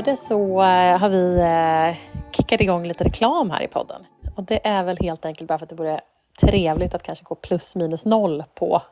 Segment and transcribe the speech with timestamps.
[0.00, 1.96] hörde så eh, har vi eh,
[2.32, 4.06] kickat igång lite reklam här i podden.
[4.36, 6.00] Och det är väl helt enkelt bara för att det vore
[6.40, 8.82] trevligt att kanske gå plus minus noll på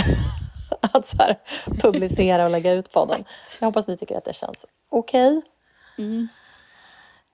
[0.80, 1.38] att så här,
[1.80, 3.24] publicera och lägga ut podden.
[3.60, 5.42] Jag hoppas ni tycker att det känns okej.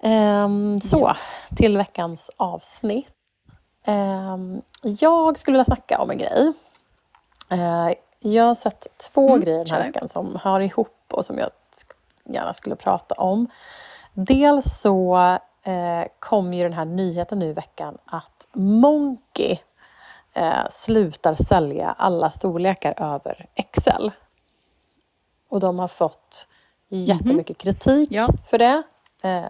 [0.03, 1.13] Ehm, så,
[1.57, 3.07] till veckans avsnitt.
[3.85, 6.53] Ehm, jag skulle vilja snacka om en grej.
[7.51, 7.89] Eh,
[8.21, 11.51] jag har sett två grejer den här veckan som hör ihop och som jag
[12.35, 13.47] gärna skulle prata om.
[14.15, 15.17] Dels så
[15.63, 19.59] eh, kom ju den här nyheten nu i veckan att Monkey
[20.35, 24.09] eh, slutar sälja alla storlekar över XL.
[25.49, 26.47] Och de har fått
[26.89, 28.29] jättemycket kritik Ja.
[28.51, 28.83] för det.
[29.23, 29.45] Eh,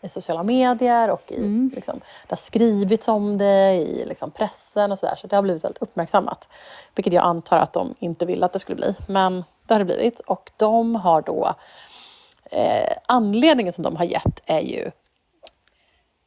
[0.00, 4.98] I sociala medier och i, liksom, det har skrivits om det i liksom, pressen och
[4.98, 5.14] sådär.
[5.16, 6.48] Så det har blivit väldigt uppmärksammat.
[6.94, 8.94] Vilket jag antar att de inte ville att det skulle bli.
[9.08, 10.20] Men det har det blivit.
[10.20, 11.54] Och de har då
[12.50, 14.90] eh, anledningen som de har gett är ju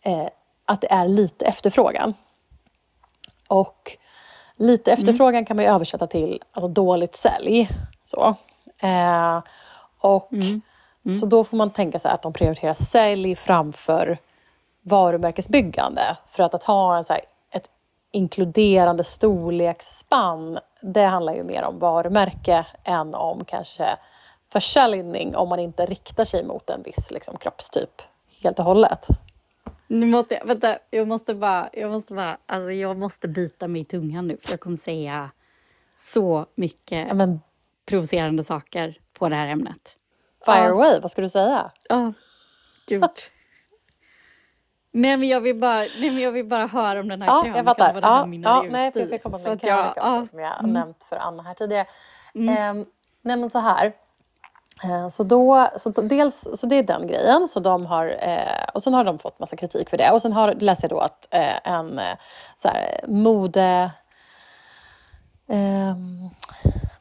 [0.01, 0.27] eh,
[0.65, 2.13] att det är lite efterfrågan.
[3.47, 3.97] Och
[4.55, 7.69] lite efterfrågan kan man ju översätta till alltså, dåligt sälj.
[8.05, 8.35] Så.
[8.79, 9.41] Eh,
[9.99, 10.29] och
[11.19, 14.17] Så då får man tänka sig att de prioriterar sälj framför
[14.81, 16.17] varumärkesbyggande.
[16.29, 17.69] För att, att ha en, så här, ett
[18.11, 23.97] inkluderande storleksspann, det handlar ju mer om varumärke än om kanske
[24.51, 28.01] försäljning om man inte riktar sig mot en viss liksom, kroppstyp
[28.41, 29.07] helt och hållet.
[29.87, 33.81] Nu måste jag, vänta, jag måste bara, jag måste bara, alltså jag måste bita mig
[33.81, 35.31] i tungan nu för jag kommer säga
[35.97, 37.41] så mycket Ja, Men
[37.85, 39.97] provocerande saker på det här ämnet.
[40.45, 40.69] fire Ja.
[40.71, 41.71] away, vad ska du säga?
[41.89, 42.13] Ja,
[42.87, 43.03] gud.
[44.91, 47.41] nej, men jag vill bara, nej, men jag vill bara höra om den här Ja,
[47.41, 47.55] krönikan.
[47.57, 47.93] jag fattar.
[47.93, 49.93] vad det här Ja, mynnar ja, ut nej, för jag ska komma med en krönika
[49.95, 51.85] ja, som jag har nämnt för Anna här tidigare.
[52.49, 52.85] Ehm,
[53.21, 53.93] nej men så här.
[54.83, 57.47] Eh, Så, då, så dels, så det är den grejen.
[57.47, 60.11] Så de har, eh, och sen har de fått massa kritik för det.
[60.11, 62.15] Och sen har, läser jag då att eh, en eh,
[62.61, 63.91] så här, mode...
[65.49, 66.29] ehm,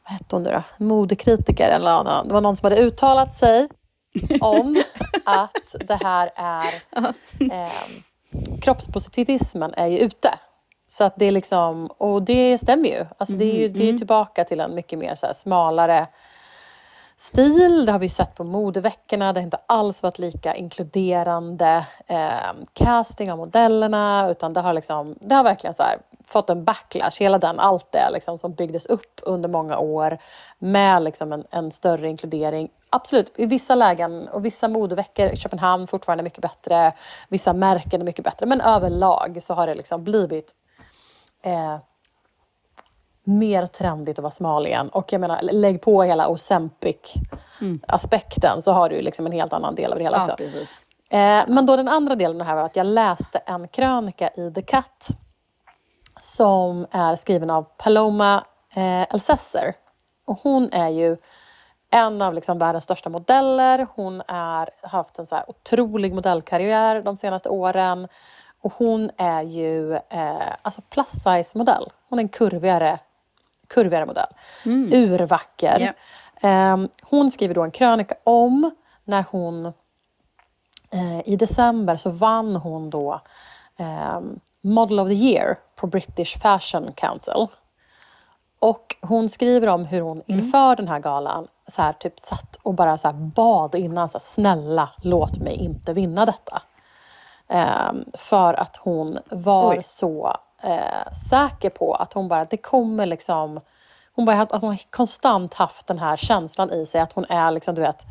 [0.03, 0.85] vad hette hon nu då?
[0.85, 2.27] Modekritiker eller annan.
[2.27, 3.69] Det var någon som hade uttalat sig
[4.41, 4.83] om
[5.25, 6.73] att det här är...
[7.51, 8.03] ehm,
[8.61, 10.29] kroppspositivismen är ju ute.
[10.89, 13.05] Så att det är liksom, och det stämmer ju.
[13.17, 16.07] Alltså det är ju det är tillbaka till en mycket mer så här smalare
[17.21, 17.85] stil.
[17.85, 19.33] Det har vi sett på modeveckorna.
[19.33, 24.29] Det har inte alls varit lika inkluderande eh, casting av modellerna.
[24.29, 27.19] Utan det har, liksom, det har verkligen så här, fått en backlash.
[27.19, 30.17] Hela den, allt det liksom, som byggdes upp under många år
[30.59, 32.69] med liksom en, en större inkludering.
[32.89, 36.93] Absolut, i vissa lägen och vissa modeveckor, Köpenhamn fortfarande mycket bättre.
[37.29, 38.45] Vissa märken är mycket bättre.
[38.45, 40.51] Men överlag så har det liksom blivit
[41.43, 41.77] eh,
[43.23, 44.89] mer trendigt att vara smal igen.
[44.89, 49.91] Och jag menar, lägg på hela Ozempic-aspekten så har du liksom en helt annan del
[49.91, 50.35] av det hela Ja, också.
[51.09, 54.27] Eh, men då den andra delen av det här var att jag läste en krönika
[54.27, 55.07] i The Cut
[56.21, 59.73] som är skriven av Paloma eh, Elsesser.
[60.25, 61.17] Och hon är ju
[61.89, 63.87] en av liksom världens största modeller.
[63.95, 68.07] Hon har haft en så här otrolig modellkarriär de senaste åren.
[68.61, 71.91] Och hon är ju eh, alltså plus size modell.
[72.09, 72.99] Hon är en kurvigare,
[73.73, 74.33] kurvigare modell.
[74.91, 75.79] Urvacker.
[75.79, 76.49] Ja.
[76.49, 78.71] Eh, hon skriver då en krönika om
[79.03, 79.65] när hon
[80.91, 83.21] eh, i december så vann hon då
[83.77, 84.19] eh,
[84.61, 87.47] Model of the Year på British Fashion Council.
[88.59, 92.73] Och hon skriver om hur hon inför den här galan så här, typ satt och
[92.73, 96.61] bara så bad innan, så här, snälla låt mig inte vinna detta.
[97.47, 99.83] Ehm, för att hon var Oj.
[99.83, 103.59] så eh, säker på att hon bara, det kommer liksom...
[104.13, 107.51] Hon, bara, att hon har konstant haft den här känslan i sig att hon är
[107.51, 108.05] liksom, du vet,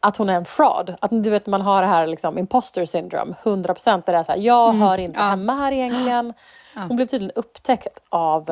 [0.00, 0.96] att hon är en fraud.
[1.00, 4.06] Att du vet, man har det här liksom, imposter syndrome, 100 procent.
[4.06, 5.24] Det är så här, jag hör inte ja.
[5.24, 6.34] hemma här egentligen.
[6.74, 8.50] Hon blev tydligen upptäckt av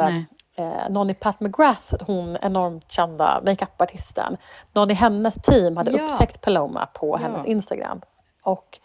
[0.56, 4.36] eh, någon i Pat McGrath, hon enormt kända makeupartisten.
[4.72, 6.02] Någon i hennes team hade Ja.
[6.04, 7.16] upptäckt Paloma på Ja.
[7.16, 8.00] hennes Instagram.
[8.42, 8.78] Och,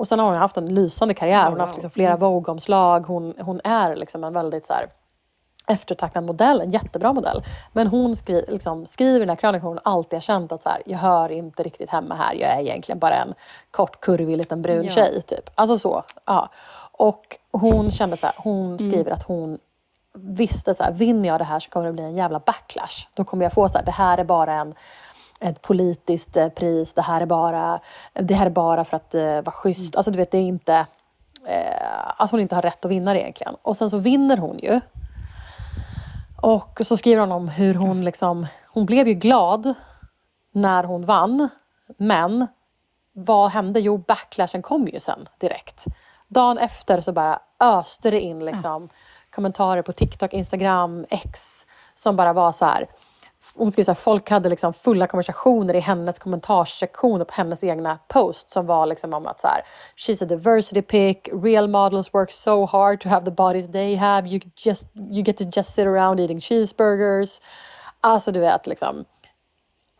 [0.00, 1.44] och sen har hon haft en lysande karriär.
[1.50, 3.00] Hon har haft liksom flera Vogue-omslag.
[3.06, 4.86] Hon, hon är liksom en väldigt så här,
[5.66, 7.42] eftertraktad modell, en jättebra modell.
[7.72, 10.82] Men hon skri, liksom, skriver den här krönikan hon alltid har känt att så här,
[10.86, 12.34] jag hör inte riktigt hemma här.
[12.34, 13.34] Jag är egentligen bara en
[13.70, 14.90] kort, kurvig liten brun Ja.
[14.90, 15.22] tjej.
[15.22, 15.50] Typ.
[15.54, 16.02] Alltså så.
[16.24, 16.48] Ja.
[16.92, 18.78] Och hon kände så här, hon Mm.
[18.78, 19.58] skriver att hon
[20.14, 23.06] visste så här, vinner jag det här så kommer det bli en jävla backlash.
[23.14, 24.74] Då kommer jag få så här, det här är bara en
[25.40, 27.80] ett politiskt eh, pris, det här är bara,
[28.12, 29.96] det här är bara för att uh, vara schysst.
[29.96, 30.86] Alltså du vet, det är inte
[31.46, 33.56] eh, att hon inte har rätt att vinna det egentligen.
[33.62, 34.80] Och sen så vinner hon ju.
[36.42, 39.74] Och så skriver hon om hur hon liksom, hon blev ju glad
[40.52, 41.48] när hon vann.
[41.96, 42.46] Men
[43.12, 43.80] vad hände?
[43.80, 45.84] Jo, backlashen kom ju sen direkt.
[46.28, 48.88] Dagen efter så bara öste det in liksom
[49.30, 52.86] kommentarer på TikTok, Instagram, X som bara var så här.
[53.60, 57.64] Hon skrev så här, folk hade liksom fulla konversationer i hennes kommentarssektion och på hennes
[57.64, 59.62] egna post som var liksom om att så här,
[59.96, 64.28] she's a diversity pick, real models work so hard to have the bodies they have,
[64.28, 67.40] you, just, you get to just sit around eating cheeseburgers.
[68.00, 69.04] Alltså du vet liksom,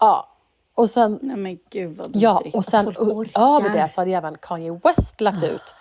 [0.01, 0.27] ja.
[0.75, 4.81] Och sen Nej men gud vad Ja, och sen över det så hade även Kanye
[4.85, 5.75] West lagt ut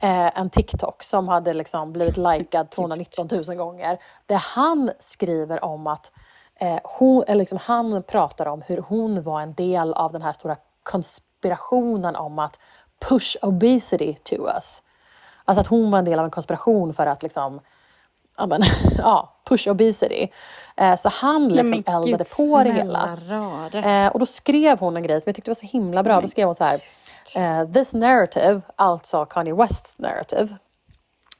[0.00, 3.98] eh, en TikTok som hade liksom blivit likad 219 000 gånger.
[4.26, 6.12] Där han skriver om att
[6.84, 10.56] hon, eller liksom han pratar om hur hon var en del av den här stora
[10.82, 12.58] konspirationen om att
[13.08, 14.82] push obesity to us.
[15.44, 17.60] Alltså att hon var en del av en konspiration för att liksom
[18.38, 18.62] ja, men,
[18.98, 20.28] ja, push obesity.
[20.76, 23.16] Eh, så han liksom men eldade gud, på det hela.
[24.06, 26.20] Eh, och då skrev hon en grej som jag tyckte var så himla bra.
[26.20, 26.80] Då skrev hon så här.
[27.34, 30.56] eh, this narrative, alltså Kanye Wests narrative.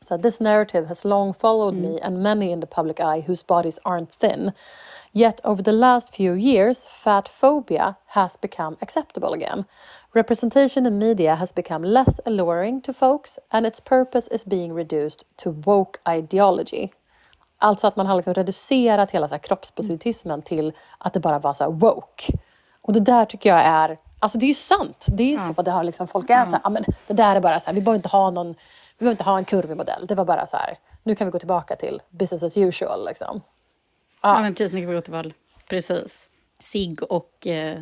[0.08, 3.78] So this narrative has long followed me and many in the public eye whose bodies
[3.84, 4.52] aren't thin.
[5.12, 9.64] Yet over the last few years, fat phobia has become acceptable again.
[10.14, 15.24] Representation in media has become less alluring to folks and its purpose is being reduced
[15.36, 16.88] to woke ideology.
[17.58, 21.52] Alltså att man har liksom reducerat hela så här kroppspositivismen till att det bara var
[21.52, 22.32] så woke.
[22.82, 25.06] Och det där tycker jag är, alltså det är ju sant.
[25.08, 27.36] Det är ju så det har liksom, folk är så här, "Ja, men det där
[27.36, 28.54] är bara så här, vi behöver inte ha någon,
[28.98, 30.06] vi behöver inte ha en kurvig modell.
[30.06, 33.40] Det var bara så här, nu kan vi gå tillbaka till business as usual liksom.
[34.22, 35.32] Ja, men precis, nu kan vi gå till val.
[35.68, 36.30] Precis.
[36.60, 37.78] Sig och, eh,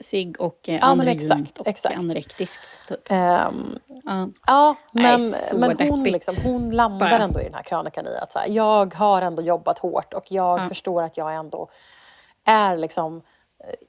[0.00, 1.96] sig och eh, Ja, exakt, och exakt.
[1.96, 2.88] anorektiskt.
[2.88, 3.00] Typ.
[3.10, 4.28] Ehm, Ja.
[4.46, 7.18] Ja, men, så men hon, liksom, hon landar Bara.
[7.24, 10.24] ändå i den här krönikan i att så här, jag har ändå jobbat hårt och
[10.28, 11.68] jag förstår att jag ändå
[12.44, 13.22] är liksom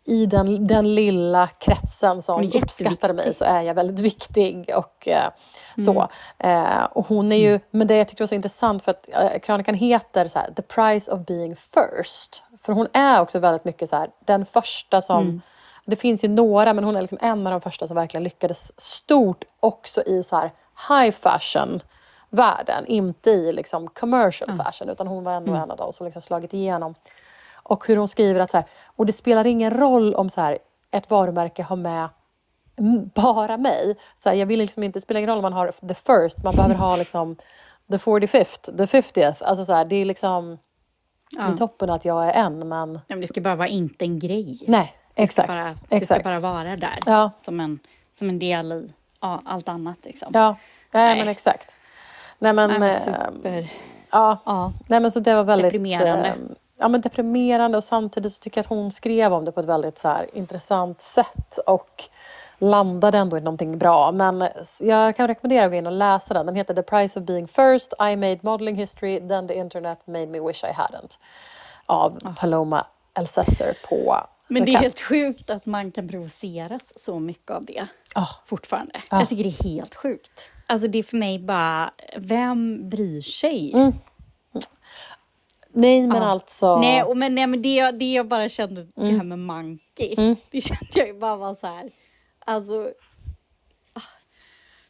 [0.05, 4.71] i den, den lilla kretsen som uppskattar mig så är jag väldigt viktig.
[4.75, 5.29] Och, eh,
[5.77, 5.85] Mm.
[5.85, 6.07] så.
[6.39, 9.39] Eh, och hon är ju, men det jag tyckte var så intressant för att eh,
[9.39, 12.43] krönikan heter så här, The price of being first.
[12.61, 15.41] För hon är också väldigt mycket så här, den första som Mm.
[15.85, 18.79] det finns ju några, men hon är liksom en av de första som verkligen lyckades
[18.79, 20.51] stort också i så här
[20.89, 21.81] high fashion
[22.29, 26.21] världen, inte i liksom commercial fashion, utan hon var ändå en av dem som liksom
[26.21, 26.95] slagit igenom.
[27.65, 30.57] Och hur hon skriver att så här, och det spelar ingen roll om så här,
[30.91, 32.09] ett varumärke har med
[33.15, 33.95] bara mig.
[34.23, 36.43] Så här, jag vill liksom inte, det spelar ingen roll om man har the first,
[36.43, 37.35] man behöver ha liksom
[37.91, 39.35] the 45th, the 50th.
[39.43, 40.57] Alltså så här, det är liksom,
[41.29, 44.05] det är toppen att jag är en, men Ja, men det ska bara vara inte
[44.05, 44.57] en grej.
[44.67, 45.47] nej, det ska exakt.
[45.47, 46.21] Bara, det exakt.
[46.21, 46.99] ska bara vara där.
[47.05, 47.31] Ja.
[47.37, 47.79] Som, en,
[48.13, 49.97] som en del i ja, allt annat.
[50.05, 50.31] Liksom.
[50.33, 50.55] Ja,
[50.91, 51.19] nej, Nej.
[51.19, 51.75] men exakt.
[52.39, 53.67] Nej men, Nej, men eh, super.
[54.11, 54.73] ja, Ja.
[54.87, 56.33] nej men så det var väldigt Deprimerande.
[56.77, 59.65] Ja men deprimerande och samtidigt så tycker jag att hon skrev om det på ett
[59.65, 62.03] väldigt så här intressant sätt och
[62.59, 64.11] landade ändå i någonting bra.
[64.11, 64.47] Men
[64.79, 66.45] jag kan rekommendera att gå in och läsa den.
[66.45, 70.27] Den heter The price of being first, I made modeling history, then the internet made
[70.27, 71.17] me wish I hadn't.
[71.85, 77.51] Av Paloma Elsesser på Men det är helt sjukt att man kan provoceras så mycket
[77.51, 78.27] av det Ah.
[78.45, 79.01] fortfarande.
[79.11, 79.19] Ja.
[79.19, 80.51] Jag tycker det är helt sjukt.
[80.67, 83.73] Alltså det är för mig bara, vem bryr sig?
[83.73, 83.93] Mm.
[85.75, 86.23] Nej men Ja.
[86.23, 86.79] alltså.
[86.79, 89.15] Nej, och men, nej, men det, jag- det jag bara kände, det Mm.
[89.15, 90.15] här med monkey,
[90.51, 91.91] det kände jag ju bara var så här,
[92.45, 92.89] alltså...
[93.93, 94.01] ah.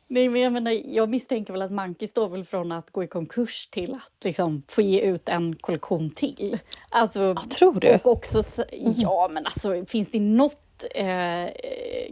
[0.08, 3.08] Nej, men jag menar, jag misstänker väl att Monkey står väl från att gå i
[3.08, 6.60] konkurs till att liksom få ge ut en kollektion till.
[6.90, 7.94] Alltså, tror du?
[8.04, 8.60] Och också, s-
[8.96, 11.06] ja men alltså finns det något eh,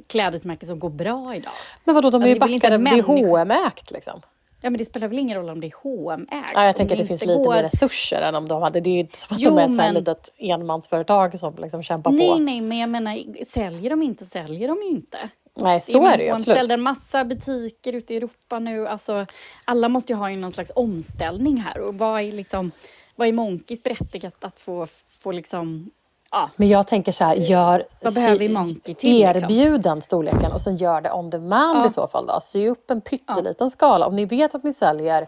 [0.07, 1.51] klädesmärke som går bra idag?
[1.83, 4.21] Men vadå, de är Alltså, ju det backade, det är H&M ägt liksom.
[4.63, 6.95] Ja men det spelar väl ingen roll om det är hm ägt Ja, jag tänker
[6.95, 7.53] att det finns lite går...
[7.53, 8.79] mer resurser än om de hade.
[8.81, 9.93] Det är ju inte som att Jo, de är ett men...
[9.93, 12.37] litet enmansföretag som liksom kämpar Nej, på.
[12.37, 15.29] nej, men jag menar, säljer de inte, säljer de ju inte.
[15.55, 16.71] Nej, så är det ju absolut.
[16.71, 18.87] en massa butiker ute i Europa nu.
[18.87, 19.25] Alltså,
[19.65, 21.79] alla måste ju ha ju någon slags omställning här.
[21.79, 22.71] Och vad är, liksom,
[23.15, 25.91] vad är Monkeys berättigat att få, få liksom...
[26.35, 27.83] Ja, Men jag tänker så här, gör...
[28.01, 29.43] Vad behöver sy- Monkey till, liksom?
[29.43, 31.87] Erbjud den storleken och sen gör det on demand Ja.
[31.87, 32.39] i så fall då.
[32.41, 34.07] Sy upp en pytteliten skala.
[34.07, 35.27] Om ni vet att ni säljer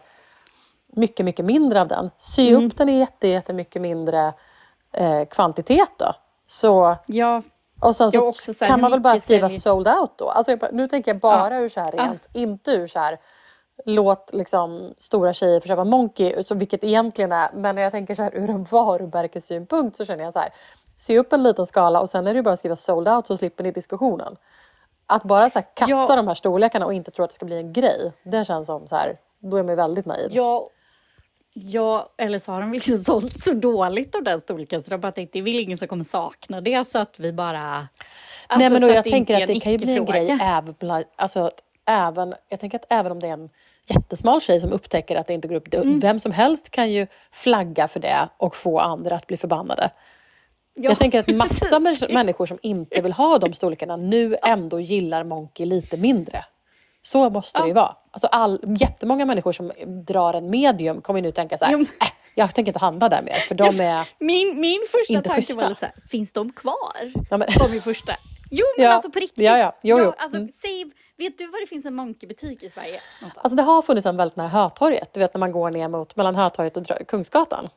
[0.88, 2.66] mycket, mycket mindre av den, sy Mm.
[2.66, 4.34] upp den i jätte, jättemycket mindre
[4.92, 6.14] eh, kvantitet då.
[6.48, 7.42] Så, ja,
[7.82, 10.30] och sen Ja, så så kan man väl bara skriva säljer- sold out då.
[10.30, 11.60] Alltså, nu tänker jag bara Ja.
[11.62, 12.04] ur så här Ja.
[12.04, 13.18] rent, inte ur så här
[13.86, 18.16] låt liksom stora tjejer få köpa Monkey, så vilket egentligen är, men när jag tänker
[18.16, 20.50] så här ur en varumärkessynpunkt så känner jag så här,
[20.98, 23.28] se upp en liten skala och sen är det ju bara att skriva sold out
[23.28, 24.36] så slipper ni diskussionen.
[25.08, 26.16] Att bara så här katta Ja.
[26.16, 28.88] de här storlekarna och inte tro att det ska bli en grej, det känns som
[28.88, 30.30] så här, då är man väldigt naiv.
[30.32, 30.70] Ja,
[31.54, 35.12] ja, eller så har de liksom sålt så dåligt av den storleken så de bara
[35.12, 37.88] tänkte det är väl ingen som kommer sakna det så att vi bara...
[38.48, 40.76] Alltså, Nej men då jag tänker att det kan ju bli en grej även,
[41.16, 41.52] alltså,
[41.86, 43.50] även, jag tänker att även om det är en
[43.88, 46.00] jättesmal tjej som upptäcker att det inte går upp, Mm.
[46.00, 49.90] vem som helst kan ju flagga för det och få andra att bli förbannade.
[50.76, 52.10] Ja, Jag tänker att massa precis.
[52.14, 56.46] människor- som inte vill ha de storlekarna nu ändå gillar Monkey lite mindre.
[57.02, 57.96] Så måste det ju vara.
[58.12, 59.72] Alltså all, jättemånga människor som
[60.08, 61.80] drar en medium kommer nu tänka så här, Jo.
[61.82, 64.08] äh, jag tänker inte handla där mer för de är...
[64.24, 65.62] Min, min första Inte tanke schyssta.
[65.62, 67.14] var lite så här, finns de kvar?
[67.30, 68.14] Ja, men, var min första.
[68.52, 69.44] Jo men Ja, alltså på riktigt.
[69.44, 69.74] ja, ja.
[69.82, 70.14] Jo, jo.
[70.18, 70.50] alltså, Mm.
[70.50, 70.86] säg,
[71.18, 73.00] vet du var det finns en Monkey-butik i Sverige?
[73.22, 73.44] Någonstans?
[73.44, 76.16] Alltså det har funnits en väldigt nära Hötorget, du vet när man går ner mot
[76.16, 77.70] mellan Hötorget och Kungsgatan.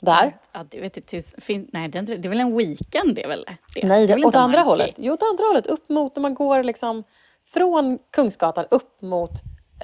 [0.00, 0.36] Där.
[0.52, 1.14] Ja, det vet.
[1.44, 3.44] Fin, nej, det är väl en weekend det är väl?
[3.74, 3.86] Det.
[3.86, 4.94] Nej, det det, åt inte andra hållet.
[4.98, 5.66] Jo, åt andra hållet.
[5.66, 7.04] Upp mot när man går liksom
[7.52, 9.30] från Kungsgatan upp mot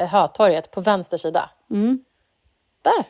[0.00, 1.50] eh, Hötorget på vänster sida.
[1.70, 2.04] Mm.
[2.82, 3.04] Där.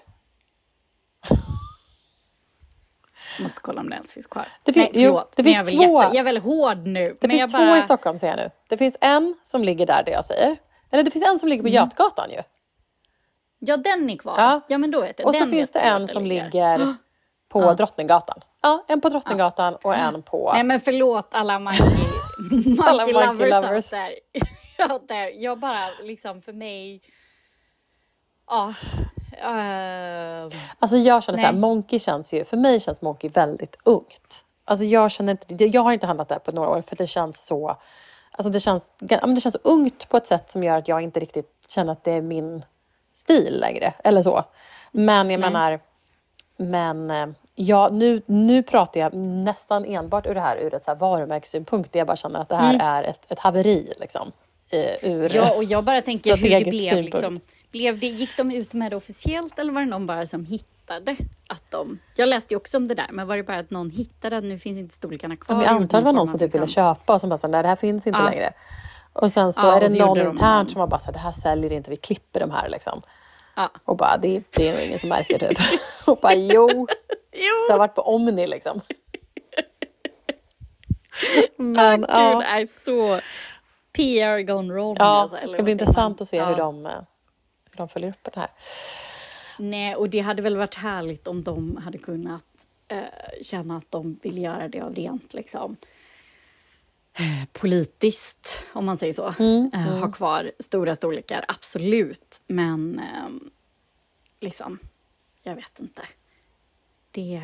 [3.42, 4.48] Måste kolla om det ens finns kvar.
[4.62, 5.32] Det fin- nej, jo, förlåt.
[5.36, 7.16] det men finns jag, två- jätte, jag är väl hård nu.
[7.20, 8.50] Det finns två bara, i Stockholm ser jag nu.
[8.68, 10.56] Det finns en som ligger där, det jag säger.
[10.90, 12.42] Eller det finns en som ligger på Götgatan ju.
[13.58, 14.34] Ja, den är kvar.
[14.38, 14.60] Ja.
[14.68, 15.28] Ja, men då vet jag.
[15.28, 16.94] Och så den finns vet det en som ligger
[17.48, 18.40] på Drottninggatan.
[18.62, 20.50] Ja, en på Drottninggatan och en på...
[20.54, 21.86] Nej men förlåt alla monkey,
[22.82, 23.92] Alla monkey lovers lovers.
[25.34, 27.02] Jag bara liksom för mig...
[28.46, 28.75] Ja.
[29.38, 31.60] eh, Alltså jag känner så här, Nej.
[31.60, 34.44] Monkey känns ju, för mig känns Monkey väldigt ungt.
[34.64, 37.46] Alltså jag känner inte, jag har inte handlat där på några år för det känns
[37.46, 37.76] så,
[38.30, 41.02] alltså det känns, ja, det känns så ungt på ett sätt som gör att jag
[41.02, 42.64] inte riktigt känner att det är min
[43.16, 44.44] stil längre, eller så.
[44.92, 45.50] Men jag Nej.
[45.50, 45.80] menar,
[46.56, 50.90] men eh, ja, nu, nu pratar jag nästan enbart ur det här ur ett så
[50.90, 54.32] här varumärkessynpunkt, där jag bara känner att det här är ett, ett haveri liksom.
[54.70, 55.28] Ur, Mm.
[55.35, 57.14] ja och jag bara tänker hur det blev synpunkt.
[57.14, 57.40] liksom.
[57.73, 61.16] Blev det, gick de ut med det officiellt eller var det någon bara som hittade
[61.49, 61.99] att de...
[62.16, 64.44] Jag läste ju också om det där men var det bara att någon hittade att
[64.44, 65.56] nu finns inte storlekarna kvar?
[65.56, 67.62] Jag antar att det var någon som typ ville liksom- köpa och som bara nej
[67.62, 68.30] det här finns inte Ja.
[68.30, 68.52] längre.
[69.16, 71.18] Och sen så Ja, är det någon de internt som har bara så här, det
[71.18, 73.02] här säljer inte, vi klipper de här liksom.
[73.54, 73.70] Ja.
[73.85, 75.58] Och bara, det, det är nog ingen som märker typ.
[76.06, 76.87] och bara, jo,
[77.66, 78.80] det har varit på Omni liksom.
[81.56, 83.20] Men Gud, ja, är så
[83.96, 84.96] PR gone wrong.
[84.99, 86.23] ja alltså, det ska bli intressant man?
[86.23, 86.92] att se hur, de, eh,
[87.70, 88.50] hur de följer upp det här.
[89.58, 92.44] Nej, och det hade väl varit härligt om de hade kunnat
[92.88, 92.99] eh,
[93.42, 95.76] känna att de vill göra det av rent liksom
[97.52, 99.26] politiskt, om man säger så.
[99.75, 102.42] Eh, Ha kvar stora storlekar, absolut.
[102.46, 103.50] Men ehm,
[104.40, 104.78] liksom,
[105.42, 106.02] jag vet inte.
[107.11, 107.42] Det...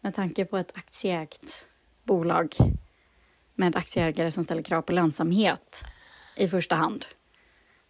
[0.00, 1.68] Med tanke på ett aktieägt
[2.04, 2.54] bolag
[3.54, 5.84] med aktieägare som ställer krav på lönsamhet
[6.36, 7.04] i första hand.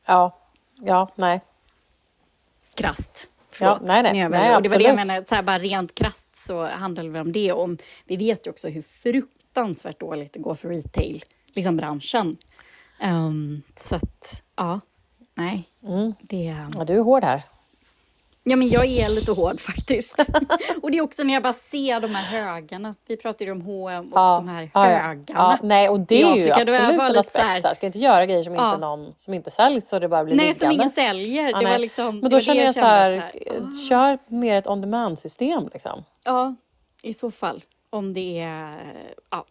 [0.07, 0.39] Ja,
[0.81, 1.41] ja, nej.
[2.75, 3.29] krasst.
[3.31, 3.81] Ja, Förlåt.
[3.83, 4.13] nej, nej.
[4.23, 7.03] Väl- Nej, och det var det jag menade, så här, bara rent krasst så handlar
[7.05, 7.53] det väl om det.
[7.53, 9.38] Om, vi vet ju också hur fruktansvärt
[9.99, 11.23] dåligt det går för retail,
[11.55, 12.37] liksom branschen.
[13.01, 14.81] Ehm, så att, ja,
[15.35, 15.69] nej.
[15.87, 16.15] Mm.
[16.21, 17.43] Det, Ja, du är hård här.
[18.43, 20.27] ja, men jag är lite hård faktiskt.
[20.83, 22.95] och det är också när jag bara ser de här högarna.
[23.07, 24.99] Vi pratade ju om H&M och de här ja, ja.
[24.99, 25.25] högarna.
[25.29, 27.33] Ja, nej, och det är ju jag absolut en aspekt.
[27.33, 28.69] så här- Så här, ska inte göra grejer som, Ja.
[28.69, 30.61] inte någon, som inte säljs så det bara blir Nej, liggande.
[30.61, 31.51] som ingen säljer.
[31.51, 34.57] Ja, det var liksom, Men då känner det jag så här, så här, kör mer
[34.57, 36.05] ett on demand-system liksom.
[36.25, 36.55] Ja,
[37.03, 37.65] i så fall.
[37.91, 39.15] Om det är...
[39.31, 39.47] Ja.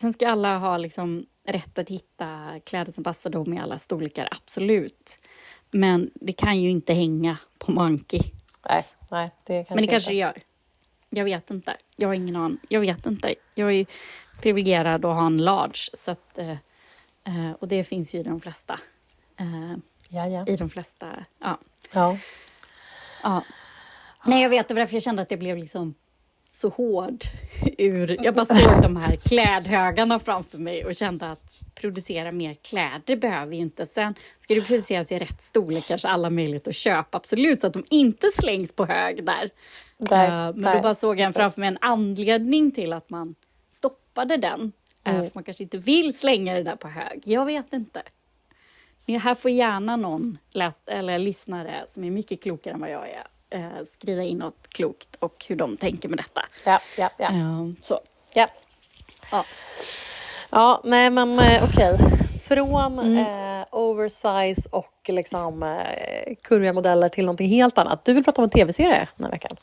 [0.00, 4.28] Sen ska alla ha liksom rätt att hitta kläder som passar dem i alla storlekar,
[4.30, 5.16] absolut.
[5.70, 8.20] Men det kan ju inte hänga på Monkey.
[8.68, 10.20] Nej, nej, det kanske Men det kanske det inte.
[10.20, 10.42] gör.
[11.10, 11.76] Jag vet inte.
[11.96, 12.58] Jag har ingen aning.
[12.68, 13.34] Jag vet inte.
[13.54, 13.86] Jag är
[14.42, 15.90] privilegierad att ha en large.
[15.94, 16.50] Så att, eh,
[17.24, 18.78] eh, och det finns ju i de flesta.
[19.36, 19.76] Eh,
[20.12, 20.46] Ja, ja.
[20.46, 21.24] I de flesta...
[21.38, 21.58] Ja.
[21.92, 22.16] ja.
[23.22, 23.44] Ja.
[24.26, 24.68] Nej, jag vet.
[24.68, 25.94] Det var därför jag kände att jag blev liksom
[26.60, 27.24] så hård.
[27.78, 33.16] Ur, jag bara såg de här klädhögarna framför mig och kände att producera mer kläder
[33.16, 33.86] behöver vi inte.
[33.86, 37.66] Sen ska det produceras i rätt storlekar så alla har möjlighet att köpa, absolut, så
[37.66, 39.50] att de inte slängs på hög där.
[39.98, 40.74] Där, Eh, men där.
[40.74, 43.34] då bara såg jag framför mig en anledning till att man
[43.70, 44.72] stoppade den.
[45.04, 45.22] Eh, Mm.
[45.22, 47.22] För man kanske inte vill slänga det där på hög.
[47.24, 48.02] Jag vet inte.
[49.06, 53.08] Ni här får gärna någon läst, eller lyssnare som är mycket klokare än vad jag
[53.08, 56.42] är eh, skriva in något klokt och hur de tänker med detta.
[56.64, 57.28] Ja, ja, ja.
[57.28, 58.00] Eh, så.
[58.34, 58.48] ja.
[59.32, 59.44] Ja.
[60.50, 61.98] Ja, nej men eh, okej.
[62.48, 68.04] från eh, oversize och liksom, eh, kurviga modeller till någonting helt annat.
[68.04, 69.56] Du vill prata om en tv-serie den här veckan.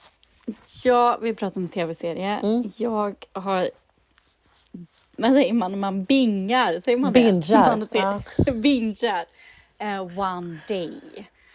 [0.83, 2.39] Jag vill prata om tv-serie.
[2.43, 2.63] Mm.
[2.77, 3.69] Jag har...
[5.17, 5.79] Vad säger man?
[5.79, 6.79] Man bingar?
[6.79, 7.77] Säger man Bingar, det?
[7.77, 9.25] Man ser, bingar.
[9.77, 10.91] Eh, One Day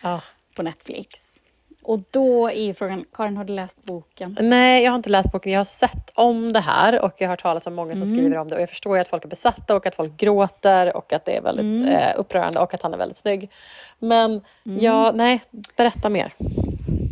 [0.02, 0.22] Ja.
[0.56, 1.38] på Netflix.
[1.84, 4.36] Och då är ju frågan, Karin har du läst boken?
[4.40, 5.52] Nej, jag har inte läst boken.
[5.52, 8.08] Jag har sett om det här och jag har hört talas om många Mm.
[8.08, 8.54] som skriver om det.
[8.54, 11.36] Och jag förstår ju att folk är besatta och att folk gråter och att det
[11.36, 11.94] är väldigt Mm.
[11.94, 13.50] eh, upprörande och att han är väldigt snygg.
[13.98, 14.30] Men
[14.66, 14.78] Mm.
[14.80, 15.40] ja, nej,
[15.76, 16.34] berätta mer.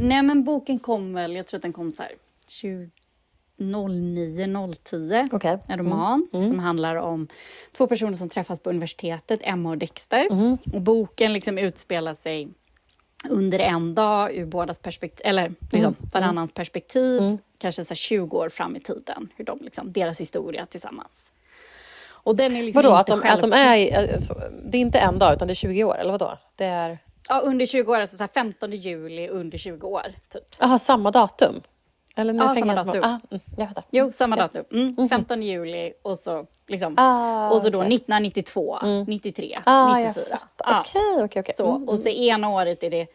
[0.00, 2.12] Nej men boken kom väl, jag tror att den kom så här
[2.48, 2.90] 20
[3.58, 4.46] 09
[4.84, 5.58] 010 Okej.
[5.68, 7.28] En roman som handlar om
[7.76, 10.26] två personer som träffas på universitetet, Emma och Dexter.
[10.74, 12.48] Och boken liksom utspelar sig
[13.28, 18.48] under en dag ur bådas perspektiv, eller liksom varannans perspektiv, kanske så här 20 år
[18.48, 21.32] fram i tiden, hur de liksom, deras historia tillsammans.
[22.22, 24.34] Och den är liksom Vadå, inte att de, att de är alltså,
[24.64, 26.38] Det är inte en dag, utan det är 20 år, eller vadå?
[26.56, 26.98] Det är...
[27.28, 30.06] Ja, under 20 år, alltså så här 15 juli under 20 år.
[30.28, 30.42] Typ.
[30.58, 31.60] Aha, samma datum?
[32.16, 33.02] Eller nu Ja, samma datum.
[33.04, 33.84] Ah, mm, jag fattar.
[33.90, 34.64] Jo, samma datum.
[34.72, 37.88] Mm, 15 juli och så, liksom, Ah, och så då okej.
[37.96, 40.24] 1992, 93, Ah, jag 94.
[40.38, 40.70] fattar.
[40.72, 40.80] Ja.
[40.80, 41.54] Okej, okej, okej.
[41.56, 43.06] Så, Mm, och så ena året är det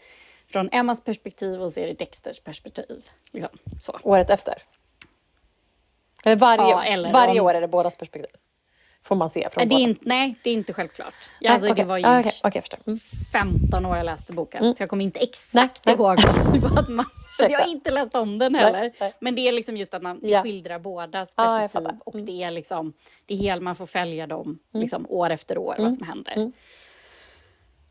[0.48, 3.06] från Emmas perspektiv och så är det Dexters perspektiv.
[3.32, 4.00] Liksom, så.
[4.04, 4.54] Året efter?
[6.26, 8.32] Eller varje, Ja, eller varje om- år är det bådas perspektiv?
[9.06, 11.14] Får man se från Nej, det inte, nej, det är inte självklart.
[11.40, 11.84] Ja, Nej, alltså, okej.
[11.84, 12.24] Det var ju Ah,
[12.62, 12.80] förstår.
[12.88, 13.00] Mm.
[13.32, 16.06] 15 år jag läste boken, så jag kommer inte exakt Nej, nej.
[16.06, 16.20] ihåg
[16.62, 17.06] vad man...
[17.50, 18.80] Jag har inte läst om den heller.
[18.82, 19.14] Nej, nej.
[19.20, 20.44] Men det är liksom just att man Ja.
[20.44, 21.82] skildrar bådas perspektiv.
[21.90, 22.02] Mm.
[22.06, 22.94] och det är liksom,
[23.26, 25.84] det är helt, man får följa dem liksom, år efter år, Mm.
[25.84, 26.52] vad som händer.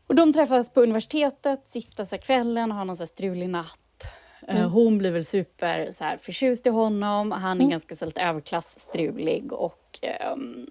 [0.07, 3.79] Och de träffas på universitetet sista så kvällen och har någon så strulig natt.
[4.47, 4.71] Eh, Mm.
[4.71, 7.31] Hon blir väl super så här, förtjust i honom.
[7.31, 10.67] Han är ganska så här, lite överklassstrulig och ehm,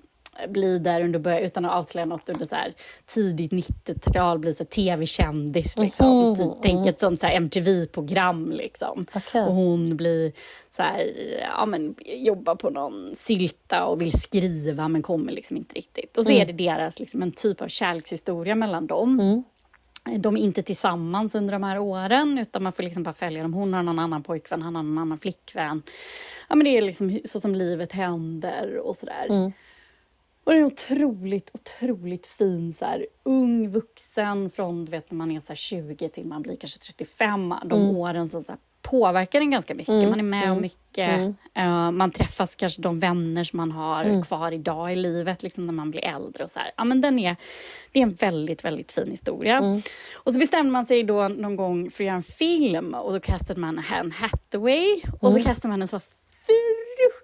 [0.49, 2.75] blir där under början, utan att avslöja något, under så här,
[3.07, 5.79] tidigt 90-tal, blir så här, tv-kändis.
[5.79, 6.19] Liksom.
[6.19, 8.53] Mhm, Typ, Tänk ett sånt så MTV-program.
[8.53, 9.05] Liksom.
[9.15, 9.43] Okej.
[9.45, 10.33] Och hon blir
[10.77, 11.13] så här,
[11.57, 16.19] ja, men, jobbar på någon sylta och vill skriva men kommer liksom inte riktigt.
[16.19, 16.43] Och så Mm.
[16.43, 19.43] är det deras liksom, en typ av kärlekshistoria mellan dem.
[20.19, 23.55] De är inte tillsammans under de här åren utan man får liksom bara följa dem.
[23.55, 25.83] Hon har någon annan pojkvän, han har någon annan flickvän.
[26.49, 29.53] Ja, men det är liksom så som livet händer och sådär.
[30.45, 35.19] Och det är en otroligt, otroligt fin så här, ung vuxen från du vet, när
[35.19, 37.55] man är så här, 20 till man blir kanske 35.
[37.65, 40.09] De åren som så här, påverkar en ganska mycket.
[40.11, 41.21] Man är med om mycket.
[41.55, 45.73] Eh, man träffas kanske de vänner som man har kvar idag i livet liksom, när
[45.73, 46.45] man blir äldre.
[46.45, 46.71] och så här.
[46.77, 47.37] Ja, men den är,
[47.93, 49.61] Det är en väldigt, väldigt fin historia.
[50.15, 53.21] Och så bestämde man sig då någon gång för att göra en film och då
[53.21, 57.24] kastade man Anne Hathaway och så kastade man en så fruktansvärt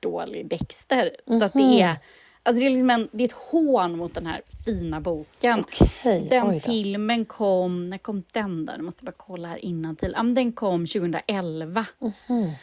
[0.00, 1.10] dålig Dexter.
[1.26, 1.96] Så att det är,
[2.42, 5.60] alltså det är, liksom en, det är ett hån mot den här fina boken.
[5.60, 8.72] Okej, den filmen kom, när kom den då?
[8.72, 10.12] Jag måste bara kolla här innan till.
[10.16, 11.86] Ja, den kom 2011.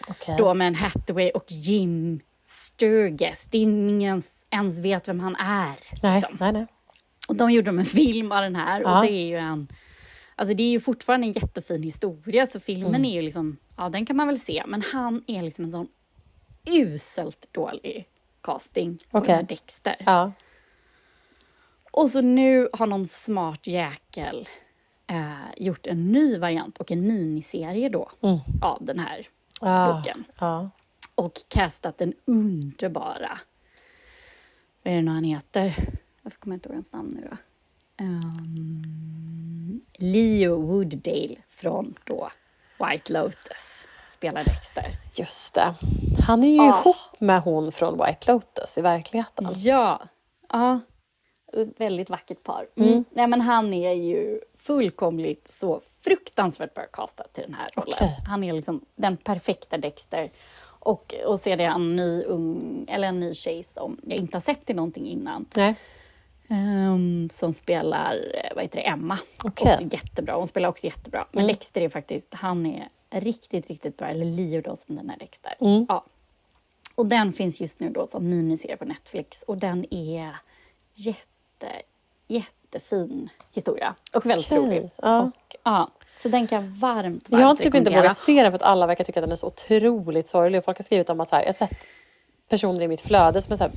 [0.08, 0.36] Okej.
[0.38, 3.48] Då med en Hathaway och Jim Sturgess.
[3.52, 5.72] Det är ingen ens, ens vet vem han är.
[6.04, 6.38] Nej, liksom.
[6.40, 6.68] nej, nej.
[7.28, 8.98] Och de gjorde de en film av den här Ja.
[9.00, 9.68] och det är ju en...
[10.36, 13.06] Alltså det är ju fortfarande en jättefin historia så filmen Mm.
[13.06, 13.58] är ju liksom...
[13.78, 14.64] Ja, den kan man väl se.
[14.68, 15.88] Men han är liksom en sån
[16.70, 18.08] uselt dålig
[18.42, 19.36] casting på Okej.
[19.36, 19.96] den Dexter.
[20.00, 20.32] Ja.
[21.92, 24.48] Och så nu har någon smart jäkel
[25.08, 28.10] eh, gjort en ny variant och en miniserie då
[28.62, 29.26] av den här
[29.62, 30.24] Ah, boken.
[30.40, 30.70] ja.
[31.16, 33.40] Och castat den underbara...
[34.84, 35.76] Vad är det nu han heter?
[36.22, 37.38] Varför kommer jag inte ihåg hans namn nu då?
[38.04, 42.30] Ehm, Leo Wooddale från då
[42.80, 44.92] White Lotus spelar Dexter.
[45.16, 45.74] Just det.
[46.28, 46.80] Han är ju Ah.
[46.82, 49.46] ihop med hon från White Lotus i verkligheten.
[49.56, 50.02] Ja,
[50.50, 50.80] ja.
[51.78, 52.68] Väldigt vackert par.
[52.76, 53.06] Mm.
[53.10, 56.86] Nej, men han är ju fullkomligt så fruktansvärt bra
[57.34, 57.98] till den här rollen.
[58.02, 58.20] Okej.
[58.28, 60.30] Han är liksom den perfekta Dexter.
[60.80, 64.36] Och, och så är det en ny, ung, eller en ny tjej som jag inte
[64.36, 65.46] har sett i någonting innan.
[65.54, 65.76] Nej.
[66.50, 69.18] ehm, som spelar eh, vad heter det, Emma.
[69.44, 69.72] Okej.
[69.72, 70.36] Också jättebra.
[70.36, 71.28] Hon spelar också jättebra.
[71.32, 74.08] Men Dexter är faktiskt, han är riktigt, riktigt bra.
[74.08, 75.56] Eller Leo då som den är Dexter.
[75.60, 76.06] Ja.
[76.96, 79.44] Och den finns just nu då som miniserie på Netflix.
[79.44, 80.36] Och den är
[80.94, 81.68] jätte,
[82.28, 83.96] jättefin historia.
[84.16, 84.90] Och väldigt Okej, rolig.
[85.02, 85.22] ja.
[85.22, 88.52] Och, ja, så den kan jag varmt, varmt Jag har typ inte vågat se den
[88.52, 90.60] för att alla verkar tycka att den är så otroligt sorglig.
[90.60, 91.88] Och Folk har skrivit om att så här, jag har sett
[92.50, 93.72] personer i mitt flöde som är så här,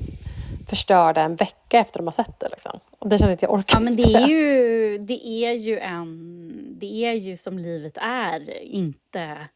[0.68, 2.48] förstörda en vecka efter de har sett det.
[2.48, 2.80] Liksom.
[2.98, 5.78] Och det känner jag inte jag orkar Ja, men det är ju, det är ju
[5.78, 6.65] en...
[6.78, 9.48] Det är ju som livet är, inte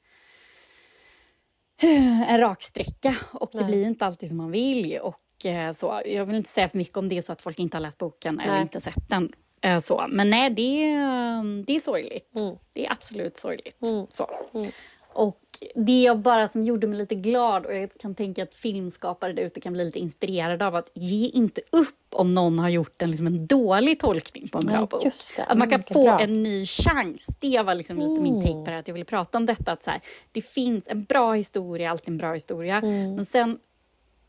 [2.28, 3.16] en rak sträcka.
[3.32, 4.98] Och det blir inte alltid som man vill.
[4.98, 6.02] Och eh, så.
[6.06, 8.40] Jag vill inte säga för mycket om det så att folk inte har läst boken
[8.40, 8.62] eller Nej.
[8.62, 9.32] inte sett den.
[9.62, 10.06] Eh, så.
[10.08, 12.38] Men nej, det är, det är sorgligt.
[12.38, 12.56] Mm.
[12.72, 13.78] Det är absolut sorgligt.
[14.08, 14.30] Så.
[15.12, 15.40] Och
[15.74, 19.42] det är bara som gjorde mig lite glad och jag kan tänka att filmskapare där
[19.42, 23.10] ute kan bli lite inspirerade av att ge inte upp om någon har gjort en,
[23.10, 25.02] liksom en dålig tolkning på en bra Nej, bok.
[25.36, 25.42] det.
[25.42, 26.20] Att man kan Mm, få bra.
[26.20, 26.30] Mm.
[26.30, 27.26] en ny chans.
[27.40, 29.72] Det var liksom lite min take på det här, att jag ville prata om detta.
[29.72, 30.00] Att så här,
[30.32, 32.76] det finns en bra historia, alltid en bra historia.
[32.76, 33.14] Mm.
[33.14, 33.58] Men sen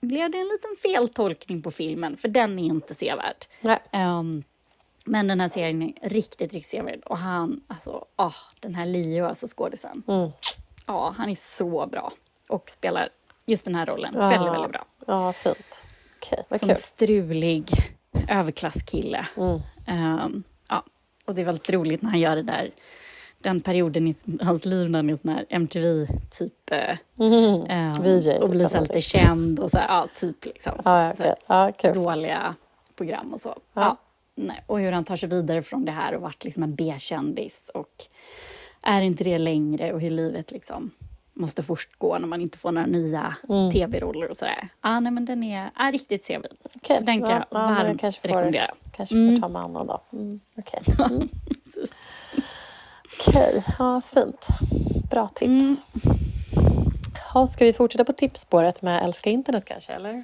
[0.01, 3.45] blev det en liten feltolkning på filmen, för den är inte sevärd.
[3.91, 4.43] Ehm,
[5.05, 6.99] men den här serien är riktigt, riktigt sevärd.
[7.05, 10.03] Och han, alltså, åh, den här Leo, alltså skådisen.
[10.07, 10.29] Mm.
[10.87, 12.11] Ja, han är så bra.
[12.49, 13.09] Och spelar
[13.45, 14.85] just den här rollen väldigt, väldigt bra.
[15.07, 15.83] Ja, fint.
[16.49, 16.75] Vad Som kul.
[16.77, 17.65] strulig
[18.29, 19.25] överklasskille.
[19.37, 19.59] Mm.
[19.87, 20.83] Ehm, ja,
[21.25, 22.71] och det är väldigt roligt när han gör det där.
[23.37, 26.71] Den perioden i hans liv när han är sån här MTV-typ.
[26.71, 26.97] eh,
[27.69, 30.73] ehm, VJ, och blir så lite känd och så här, ja, typ liksom.
[30.85, 31.35] Här, okej.
[31.47, 31.93] ja, kul.
[31.93, 32.55] dåliga
[32.95, 33.55] program och så.
[33.73, 33.97] Ja.
[34.35, 34.63] nej.
[34.67, 37.87] Och hur han tar sig vidare från det här och vart liksom en B-kändis och
[38.83, 40.91] är inte det längre och hur livet liksom
[41.41, 43.71] måste fortgå när man inte får några nya Mm.
[43.71, 44.67] tv-roller och sådär.
[44.81, 46.51] Ja, nej, men den är, är riktigt sevärd.
[46.75, 48.71] Okej, Så den kan ja, jag varmt kanske får, rekommendera.
[48.91, 50.01] Kanske får ta med annan då.
[50.13, 51.29] Mm, Okej, mm.
[53.27, 54.47] Okej, ja, fint.
[55.09, 55.49] Bra tips.
[55.49, 55.75] Mm.
[57.33, 59.93] Ja, ska vi fortsätta på tipsspåret med älska internet kanske?
[59.93, 60.23] Eller?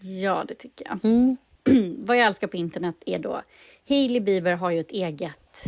[0.00, 1.04] Ja, det tycker jag.
[1.04, 1.36] Mm.
[2.06, 3.42] Vad jag älskar på internet är då...
[3.88, 5.64] Hailey Bieber har ju ett eget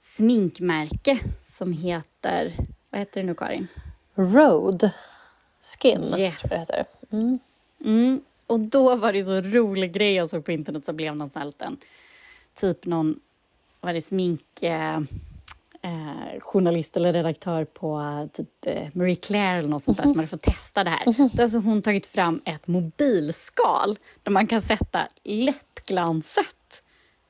[0.00, 2.52] sminkmärke som heter...
[2.90, 3.68] Vad heter det nu, Karin?
[4.14, 4.90] Road
[5.62, 6.40] Skin, Yes.
[6.40, 6.84] tror jag heter.
[7.10, 7.38] Mm.
[7.84, 8.20] Mm.
[8.46, 11.76] Och då var det så rolig grej jag såg på internet som blev här liten,
[12.54, 13.20] typ någon,
[13.80, 14.62] vad är det, smink...
[14.62, 15.00] Eh,
[15.82, 20.28] eh, journalist eller redaktör på typ eh, Marie Claire eller något sånt där som hade
[20.28, 21.04] fått testa det här.
[21.04, 26.82] Då har alltså hon tagit fram ett mobilskal där man kan sätta läppglanset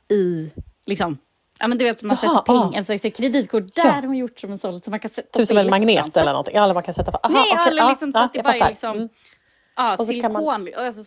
[0.08, 0.50] i,
[0.86, 1.18] liksom,
[1.60, 2.78] ja men du vet som man Jaha, sätter peng, ja.
[2.78, 3.90] en slags kreditkort, där Ja.
[3.90, 6.32] har hon gjort som en sån, så man kan sätta Typ som en magnet eller
[6.32, 6.54] någonting.
[6.56, 7.10] Ja, eller man kan sätta...
[7.10, 8.96] Aha, Nej, okej, eller liksom så ja, att det bara är liksom...
[8.96, 9.08] Mm.
[9.98, 10.84] Och så kan man- silikon.
[10.86, 11.02] Alltså,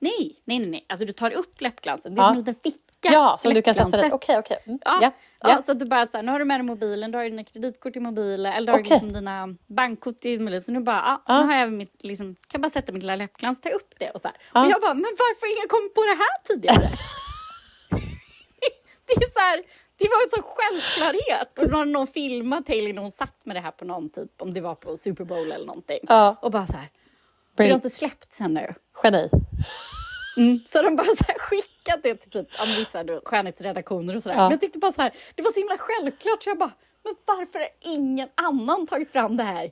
[0.00, 0.86] nej, nej, nej, nej.
[0.88, 2.14] Alltså du tar upp läppglansen.
[2.14, 2.28] Det är Ja.
[2.28, 2.80] som en liten ficka.
[3.02, 4.12] Ja, som du kan sätta dit.
[4.12, 4.56] Okej, okej.
[4.66, 4.78] Mm.
[4.84, 7.18] Ja, Ja, så att du bara så här, nu har du med dig mobilen, du
[7.18, 8.88] har dina kreditkort i mobilen, eller du har Okej.
[8.88, 10.62] ju liksom dina bankkort i mobilen.
[10.62, 11.40] Så nu bara, ja, Ja.
[11.40, 14.20] nu har jag mitt, liksom, kan bara sätta mitt lilla läppglans, ta upp det och
[14.20, 14.36] så här.
[14.64, 16.98] Och jag bara, men varför har ingen kommit på det här tidigare?
[19.16, 19.62] det är så här,
[19.98, 21.58] det var en sån självklarhet.
[21.58, 24.42] Och då hade någon filmat Hailey när hon satt med det här på någon typ,
[24.42, 25.98] om det var på Super Bowl eller någonting.
[26.02, 26.36] Ja.
[26.42, 26.88] Och bara så här,
[27.56, 28.74] det Bring- har inte släppts ännu.
[29.02, 29.30] Geni.
[30.66, 34.36] Så de bara så här skickat det till typ, vissa skönhetsredaktioner och sådär.
[34.36, 34.42] Ja.
[34.42, 36.72] Men jag tyckte bara så här, det var så himla självklart så jag bara,
[37.04, 39.70] men varför har ingen annan tagit fram det här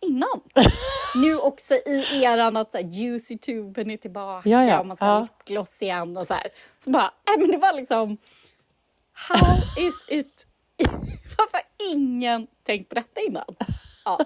[0.00, 0.40] innan?
[1.14, 5.04] nu också i eran att så här, Juicy-tuben är tillbaka Ja, ja, och man ska
[5.04, 5.20] ha ja.
[5.20, 6.46] lipgloss igen och så här.
[6.84, 8.18] Så bara, nej men det var liksom,
[9.28, 10.46] how is it,
[11.38, 11.60] varför
[11.94, 13.44] ingen tänkt på detta innan?
[14.04, 14.18] Ja,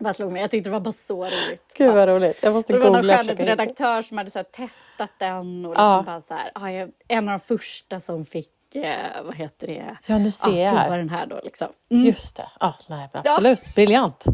[0.00, 1.74] bara slog mig, jag tyckte det var bara så roligt.
[1.76, 1.92] Gud Ja.
[1.92, 2.38] vad roligt.
[2.42, 3.16] Jag måste Och det var någon googla.
[3.16, 6.22] skönhetsredaktör som hade så testat den och liksom Ja.
[6.28, 10.18] så här, ja, jag, en av de första som fick, eh, vad heter det, Ja,
[10.18, 10.98] nu ser jag prova här.
[10.98, 11.68] den här då liksom.
[11.90, 12.04] Mm.
[12.04, 12.48] Just det.
[12.60, 13.74] Ja, nej, absolut.
[13.74, 14.22] Briljant.
[14.26, 14.32] Ja,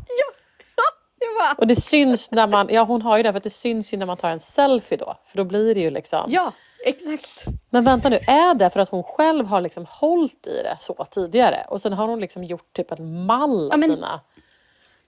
[0.77, 0.83] ja,
[1.19, 2.69] det var, Och det syns när man...
[2.71, 5.17] Ja, hon har ju det, för det syns ju när man tar en selfie då.
[5.27, 6.25] För då blir det ju liksom...
[6.29, 6.53] ja,
[6.85, 7.45] exakt.
[7.71, 11.07] Men vänta nu, är det för att hon själv har liksom hållit i det så
[11.11, 11.67] tidigare?
[11.69, 14.21] Och sen har hon liksom gjort typ en mall av Ja, sina...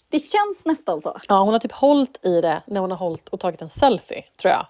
[0.09, 1.17] Det känns nästan så.
[1.29, 4.25] Ja, hon har typ hållit i det när hon har hållit och tagit en selfie,
[4.37, 4.67] tror jag.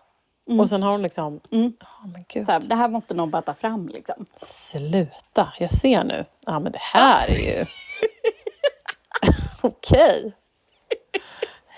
[0.60, 1.40] Och sen har hon liksom...
[1.50, 2.46] Ja, men gud.
[2.46, 4.26] så här, det här måste någon bara ta fram liksom.
[4.36, 6.24] Sluta, jag ser nu.
[6.46, 7.64] Ja, men det här är ju...
[9.60, 10.32] Okej.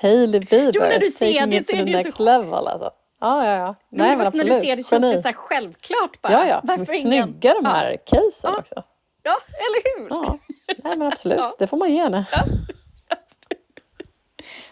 [0.00, 2.90] Hailey Bieber, Jo, när du ser det så är det så- level alltså.
[3.20, 3.74] Ja, ja, ja.
[3.88, 4.64] Nej, men men när du absolut.
[4.64, 5.16] ser det känns Geni.
[5.16, 6.32] det så självklart bara.
[6.32, 6.60] Ja, ja.
[6.64, 7.28] Varför Men ingen...
[7.28, 8.58] Snygga de här Ja, casen Ja.
[8.58, 8.82] också.
[9.22, 10.08] ja, eller hur?
[10.10, 10.38] Ja,
[10.84, 11.38] nej, men absolut.
[11.42, 11.52] Ja.
[11.58, 12.24] Det får man ge henne.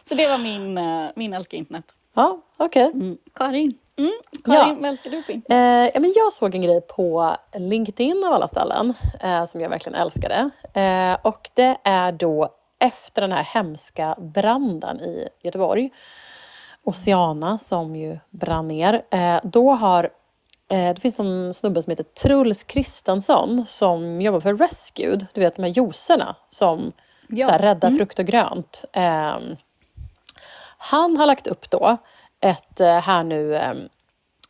[0.09, 1.85] Så det var min, uh, min älskar internet.
[2.15, 2.91] Ja, okej.
[2.95, 3.19] Mm.
[3.35, 4.11] Karin, mm.
[4.45, 4.77] Karin Ja.
[4.81, 5.89] vad älskar du på internet?
[5.89, 9.69] Eh, ja, men jag såg en grej på LinkedIn av alla ställen eh, som jag
[9.71, 10.51] verkligen älskade.
[10.75, 15.91] Eh, och det är då efter den här hemska branden i Göteborg,
[16.85, 19.03] Oceana som ju brann ner.
[19.11, 20.05] Eh, då har
[20.69, 25.57] eh, det finns en snubbe som heter Truls Kristensson som jobbar för Rescued, du vet
[25.57, 26.93] de här juicerna som
[27.29, 27.47] Ja.
[27.47, 28.85] så här, räddar frukt och grönt.
[28.93, 29.57] Ehm,
[30.79, 31.97] han har lagt upp då
[32.41, 33.89] ett eh, här nu ehm,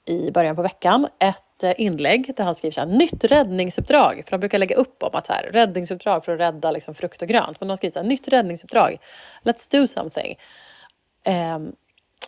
[0.05, 1.41] i början på veckan ett
[1.77, 4.23] inlägg där han skriver så här, nytt räddningsuppdrag.
[4.25, 7.29] För han brukar lägga upp om att här, räddningsuppdrag för att rädda liksom, frukt och
[7.29, 7.61] grönt.
[7.61, 8.97] Men han skriver så här, nytt räddningsuppdrag.
[9.43, 10.37] Let's do something.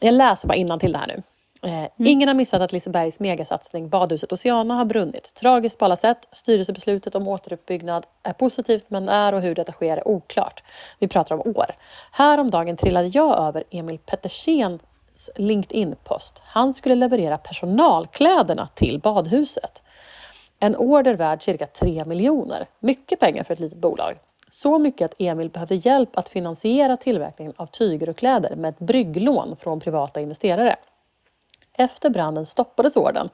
[0.00, 1.22] Jag läser bara innan till det här nu.
[1.62, 5.34] Eh, Ingen har missat att Lisebergs megasatsning Badhuset Oceana har brunnit.
[5.34, 6.28] Tragiskt på alla sätt.
[6.32, 10.62] Styrelsebeslutet om återuppbyggnad är positivt men när och hur detta sker är oklart.
[10.98, 11.74] Vi pratar om år.
[12.12, 14.80] Häromdagen trillade jag över Emil Pettersens
[15.36, 16.42] LinkedIn-post.
[16.44, 19.82] Han skulle leverera personalkläderna till badhuset.
[20.58, 22.66] En order värd cirka 3 miljoner.
[22.80, 24.18] Mycket pengar för ett litet bolag.
[24.50, 28.78] Så mycket att Emil behövde hjälp att finansiera tillverkningen av tyger och kläder med ett
[28.78, 30.76] brygglån från privata investerare.
[31.72, 33.28] Efter branden stoppades orden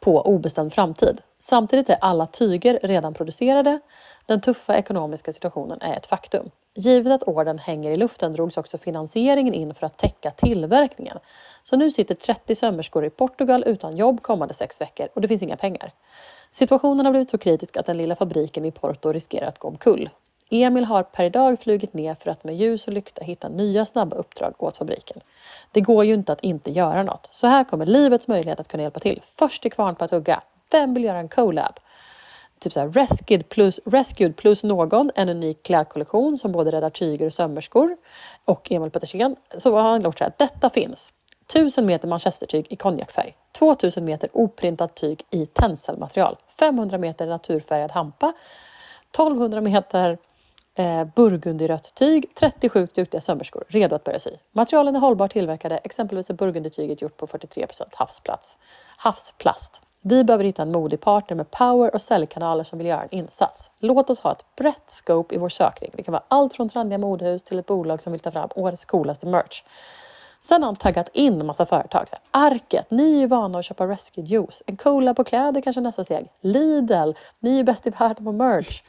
[0.00, 1.20] på obestämd framtid.
[1.38, 3.80] Samtidigt är alla tyger redan producerade.
[4.26, 6.50] Den tuffa ekonomiska situationen är ett faktum.
[6.74, 11.18] Givet att orden hänger i luften drogs också finansieringen in för att täcka tillverkningen.
[11.62, 15.42] Så nu sitter 30 sömmerskor i Portugal utan jobb kommande sex veckor och det finns
[15.42, 15.92] inga pengar.
[16.50, 20.08] Situationen har blivit så kritisk att den lilla fabriken i Porto riskerar att gå omkull.
[20.50, 24.16] Emil har per dag flugit ner för att med ljus och lykta hitta nya snabba
[24.16, 25.20] uppdrag åt fabriken.
[25.72, 27.28] Det går ju inte att inte göra något.
[27.30, 29.22] Så här kommer livets möjlighet att kunna hjälpa till.
[29.38, 30.42] Först till kvarn på att hugga.
[30.70, 31.80] Vem vill göra en collab?
[32.58, 37.32] Typ såhär rescued plus, rescued plus någon, en unik klädkollektion som både räddar tyger och
[37.32, 37.96] sömmerskor.
[38.44, 39.36] Och Emil Pettersen.
[39.58, 40.32] Så har han gjort så här.
[40.36, 41.12] Detta finns.
[41.50, 43.36] 1000 meter manchestertyg i konjakfärg.
[43.52, 46.36] 2000 meter oprintat tyg i tenselmaterial.
[46.58, 48.32] 500 meter naturfärgad hampa.
[49.12, 50.18] 1200 meter
[50.74, 54.30] eh, burgundyrött tyg, 37 duktiga sömmerskor redo att börja sy.
[54.52, 58.56] Materialen är hållbart tillverkade, exempelvis är burgundytyget gjort på 43 havsplats,
[58.96, 59.80] havsplast.
[60.02, 63.70] Vi behöver hitta en modig partner med power och säljkanaler som vill göra en insats.
[63.78, 65.90] Låt oss ha ett brett scope i vår sökning.
[65.94, 68.84] Det kan vara allt från trendiga modehus till ett bolag som vill ta fram årets
[68.84, 69.62] coolaste merch.
[70.42, 72.08] Sen har han taggat in en massa företag.
[72.08, 74.62] Så här, Arket, ni är ju vana att köpa rescue juice.
[74.66, 76.30] En cola på kläder kanske nästa steg.
[76.40, 78.82] Lidl, ni är ju bäst i världen på merch.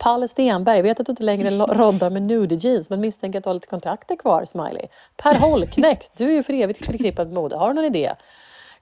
[0.00, 3.48] Palle Stenberg, vet att du inte längre roddar med nudie jeans men misstänker att du
[3.48, 4.86] har lite kontakter kvar, smiley.
[5.16, 7.56] Per Holknekt, du är ju för evigt förknippad med mode.
[7.56, 8.14] Har du någon idé?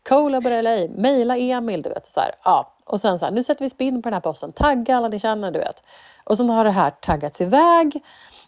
[0.09, 2.07] Colabor LA, mejla Emil, du vet.
[2.07, 2.73] Så här, ja.
[2.85, 4.53] Och sen så här, nu sätter vi spinn på den här posten.
[4.53, 5.83] Tagga alla ni känner, du vet.
[6.25, 8.03] Och sen har det här taggats iväg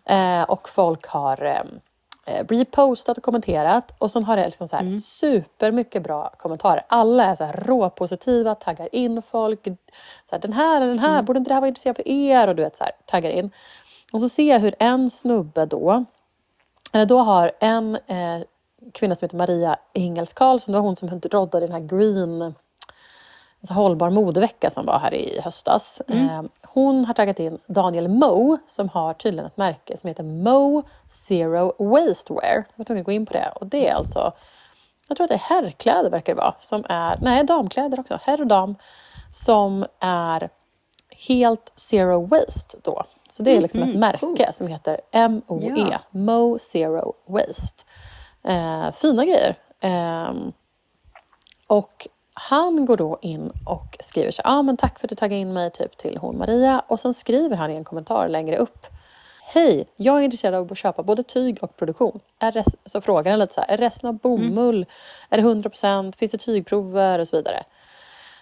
[0.05, 1.63] eh, och folk har eh,
[2.25, 6.85] repostat och kommenterat och sen har det liksom så här super mycket bra kommentarer.
[6.89, 9.65] Alla är så här råpositiva, taggar in folk.
[9.65, 9.71] Så
[10.31, 12.49] här, den här den här, borde inte det här vara intressant för er?
[12.49, 13.51] Och du vet så här, taggar in.
[14.13, 16.05] Och så ser jag hur en snubbe då,
[16.93, 18.41] eller då har en eh,
[18.93, 22.55] kvinna som heter Maria Ingels Karlsson, det var hon som roddade den här green
[23.61, 26.03] alltså hållbar modevecka som var här i höstas.
[26.09, 30.83] Eh, hon har tagit in Daniel Moe som har tydligen ett märke som heter Mo
[31.09, 32.55] Zero Wastewear.
[32.55, 34.33] Jag var tvungen att gå in på det och det är alltså
[35.11, 36.55] jag tror att det är herrkläder verkar det vara.
[36.61, 38.19] Som är, nej, damkläder också.
[38.23, 38.77] Herr och dam.
[39.35, 40.51] Som är
[41.11, 43.05] helt zero waste då.
[43.31, 44.57] Så det är liksom ett märke coolt.
[44.57, 45.89] som heter MOE.
[45.91, 45.99] Ja.
[46.11, 47.85] Mo Zero Waste.
[48.43, 49.57] Eh, fina grejer.
[49.81, 50.53] Ehm,
[51.67, 52.09] och
[52.49, 55.41] han går då in och skriver så här, ah, men tack för att du taggade
[55.41, 56.83] in mig typ till hon Maria.
[56.87, 58.87] Och sen skriver han i en kommentar längre upp.
[59.43, 62.21] Hej, jag är intresserad av att köpa både tyg och produktion.
[62.87, 64.87] Så frågar han lite så här, är resten av bomull?
[65.31, 66.17] Är det 100%?
[66.17, 67.19] Finns det tygprover?
[67.19, 67.63] Och så vidare.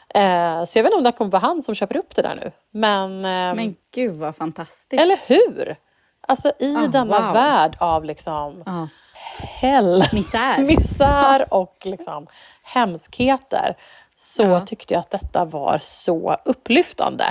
[0.08, 2.34] Eh, så jag vet inte om det kommer vara han som köper upp det där
[2.34, 2.52] nu.
[2.70, 5.02] Men, ehm, Men gud vad fantastiskt.
[5.02, 5.76] eller hur?
[6.20, 7.32] Alltså i Ah, denna wow.
[7.32, 8.88] värld av liksom Ja.
[9.36, 10.58] Hell, Misär.
[10.66, 12.26] misär och liksom
[12.62, 13.76] hemskheter
[14.16, 14.60] så Ja.
[14.66, 17.24] tyckte jag att detta var så upplyftande.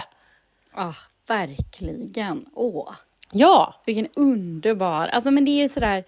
[0.74, 0.94] Ah,
[1.28, 2.46] verkligen.
[2.54, 2.92] Åh,
[3.32, 5.08] Ja, vilken underbar...
[5.08, 6.04] Alltså, men det är ju sådär,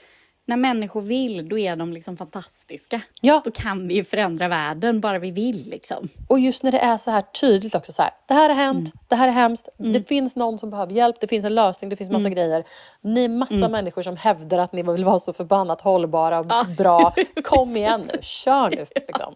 [0.50, 3.02] när människor vill, då är de liksom fantastiska.
[3.22, 3.42] ja.
[3.46, 5.70] Då kan vi ju förändra världen bara vi vill.
[5.70, 6.10] Liksom.
[6.28, 8.12] och just när det är så här tydligt också så här.
[8.28, 8.92] Det här har hänt, Mm.
[9.08, 11.96] det här är hemskt, det finns någon som behöver hjälp, det finns en lösning, det
[11.96, 12.22] finns Mm.
[12.24, 12.64] massa grejer.
[13.02, 16.64] Ni är massa människor som hävdar att ni vill vara så förbannat hållbara och Ja,
[16.78, 17.14] bra.
[17.44, 18.86] Kom igen nu, kör nu.
[18.96, 19.36] Liksom.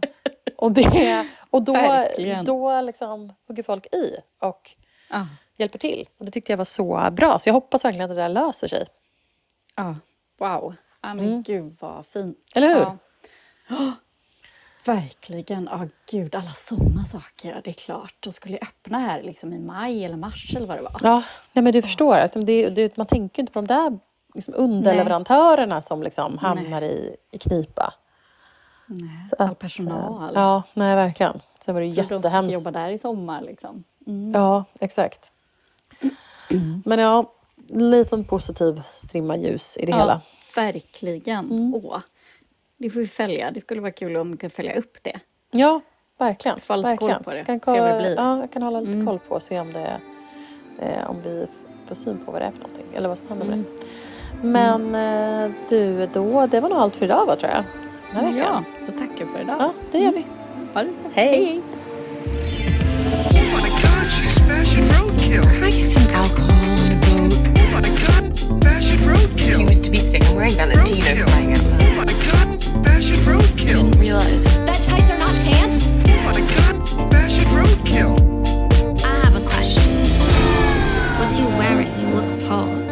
[0.57, 2.45] Och, det, och då, Verkligen.
[2.45, 4.71] då liksom hugger folk i och
[5.09, 5.25] Ah,
[5.57, 6.09] hjälper till.
[6.17, 7.39] Och det tyckte jag var så bra.
[7.39, 8.85] Så jag hoppas verkligen att det där löser sig.
[9.75, 9.93] ah,
[10.39, 10.73] wow.
[11.03, 12.37] Men gud vad fint.
[12.55, 12.79] Eller hur?
[12.79, 12.97] Ja.
[13.69, 13.91] Ah,
[14.85, 15.67] verkligen.
[15.67, 17.61] Ah, gud, alla sådana saker.
[17.63, 18.15] Det är klart.
[18.19, 20.95] De skulle ju öppna här liksom i maj eller mars eller vad det var.
[21.03, 22.17] Ja, nej, men du förstår.
[22.17, 23.99] Att det, det, man tänker inte på de där
[24.33, 27.93] liksom underleverantörerna som liksom hamnar i, i knipa.
[28.85, 30.31] Nej, Så all att, personal.
[30.35, 31.41] Ja, nej verkligen.
[31.61, 32.53] Sen var det Jag tror de jättehemskt.
[32.53, 33.41] jobba där i sommar.
[33.41, 33.83] Liksom.
[34.33, 35.31] Ja, exakt.
[36.85, 37.33] Men ja,
[37.69, 40.21] en liten positiv strimma ljus i det hela.
[40.55, 41.45] Verkligen.
[41.45, 41.73] Mm.
[41.75, 41.99] Åh,
[42.77, 43.51] det får vi följa.
[43.51, 45.19] Det skulle vara kul om vi kunde följa upp det.
[45.51, 45.81] Ja,
[46.17, 46.59] verkligen.
[46.59, 47.15] Få lite verkligen.
[47.15, 47.45] koll på det.
[47.45, 48.15] Kan kolla, se om det blir.
[48.15, 49.05] Ja, jag kan hålla lite mm.
[49.05, 50.01] koll på och se om, det,
[50.79, 51.47] eh, om vi
[51.87, 52.85] får syn på vad det är för någonting.
[52.95, 53.67] Eller vad som händer med mm.
[53.77, 53.85] det.
[54.47, 57.63] Men eh, du, då, det var nog allt för idag va, tror jag.
[58.37, 59.55] Ja, då tackar vi för idag.
[59.59, 60.25] Ja, det gör vi.
[60.55, 60.67] Mm.
[60.73, 61.11] Ha det bra.
[61.13, 61.45] Hej.
[61.45, 61.61] Hej.
[65.33, 67.33] Can I get some alcohol on the boat?
[67.57, 69.92] Oh my god, fashion roadkill.
[70.15, 71.63] I'm wearing Valentino flying out.
[71.63, 73.65] Oh my god, fashion roadkill.
[73.65, 75.87] Didn't realize that tights are not pants.
[76.05, 79.03] Oh my god, fashion roadkill.
[79.03, 80.03] I have a question.
[81.17, 81.99] What are you wearing?
[81.99, 82.82] You look poor.